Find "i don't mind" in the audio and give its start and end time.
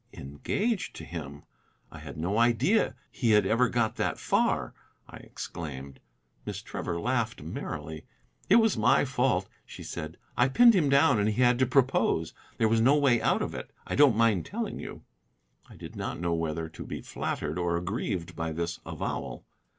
13.85-14.43